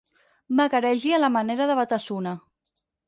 Vagaregi 0.59 1.11
a 1.17 1.19
la 1.25 1.31
manera 1.35 1.67
de 1.73 1.77
Batasuna. 1.81 2.37